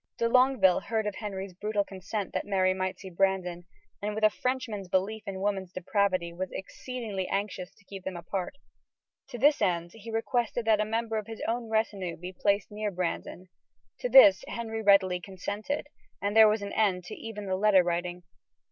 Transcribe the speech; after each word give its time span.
De 0.17 0.27
Longueville 0.27 0.79
heard 0.79 1.05
of 1.05 1.13
Henry's 1.13 1.53
brutal 1.53 1.83
consent 1.83 2.33
that 2.33 2.43
Mary 2.43 2.73
might 2.73 2.97
see 2.99 3.11
Brandon, 3.11 3.65
and, 4.01 4.15
with 4.15 4.23
a 4.23 4.31
Frenchman's 4.31 4.87
belief 4.89 5.21
in 5.27 5.41
woman's 5.41 5.71
depravity, 5.71 6.33
was 6.33 6.49
exceedingly 6.51 7.27
anxious 7.27 7.71
to 7.75 7.85
keep 7.85 8.03
them 8.03 8.17
apart. 8.17 8.57
To 9.27 9.37
this 9.37 9.61
end 9.61 9.91
he 9.93 10.09
requested 10.09 10.65
that 10.65 10.81
a 10.81 10.85
member 10.85 11.17
of 11.19 11.27
his 11.27 11.43
own 11.47 11.69
retinue 11.69 12.17
be 12.17 12.33
placed 12.33 12.71
near 12.71 12.89
Brandon. 12.89 13.45
To 13.99 14.09
this 14.09 14.43
Henry 14.47 14.81
readily 14.81 15.21
consented, 15.21 15.85
and 16.19 16.35
there 16.35 16.49
was 16.49 16.63
an 16.63 16.73
end 16.73 17.03
to 17.03 17.13
even 17.15 17.45
the 17.45 17.55
letter 17.55 17.83
writing. 17.83 18.23